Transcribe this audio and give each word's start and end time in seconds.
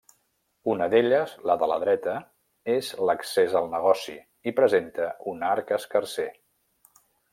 Una 0.71 0.85
d'elles, 0.93 1.33
la 1.49 1.55
de 1.63 1.67
la 1.71 1.77
dreta, 1.83 2.15
és 2.77 2.89
l'accés 3.09 3.53
al 3.61 3.69
negoci 3.75 4.17
i 4.53 4.55
presenta 4.61 5.11
un 5.35 5.47
arc 5.51 5.75
escarser. 5.79 6.31